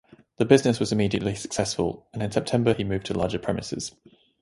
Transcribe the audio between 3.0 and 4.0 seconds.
to larger premises.